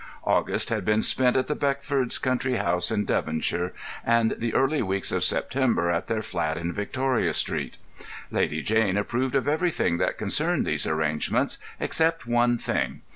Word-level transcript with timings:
August 0.23 0.69
had 0.71 0.83
been 0.83 0.99
spent 1.03 1.37
at 1.37 1.45
the 1.45 1.55
Beckfords' 1.55 2.19
country 2.19 2.55
house 2.55 2.89
in 2.89 3.05
Devonshire, 3.05 3.71
and 4.03 4.33
the 4.39 4.55
early 4.55 4.81
weeks 4.81 5.11
of 5.11 5.23
September 5.23 5.91
at 5.91 6.07
their 6.07 6.23
flat 6.23 6.57
in 6.57 6.73
Victoria 6.73 7.33
Street. 7.33 7.77
Lady 8.31 8.63
Jane 8.63 8.97
approved 8.97 9.35
of 9.35 9.47
everything 9.47 9.99
that 9.99 10.17
concerned 10.17 10.65
these 10.65 10.87
arrangements, 10.87 11.59
except 11.79 12.25
one 12.25 12.57
thing. 12.57 13.01